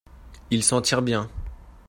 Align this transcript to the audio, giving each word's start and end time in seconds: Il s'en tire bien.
Il 0.49 0.63
s'en 0.63 0.81
tire 0.81 1.03
bien. 1.03 1.29